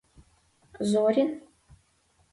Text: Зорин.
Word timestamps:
Зорин. 0.91 1.29